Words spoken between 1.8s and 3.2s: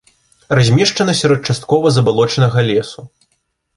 забалочанага лесу.